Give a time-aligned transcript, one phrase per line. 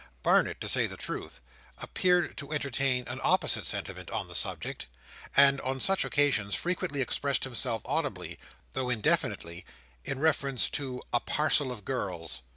[0.23, 1.41] Barnet, to say the truth,
[1.77, 4.87] appeared to entertain an opposite sentiment on the subject,
[5.37, 8.39] and on such occasions frequently expressed himself audibly,
[8.73, 9.63] though indefinitely,
[10.03, 12.41] in reference to "a parcel of girls."